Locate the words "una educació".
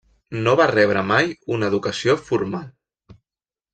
1.57-2.17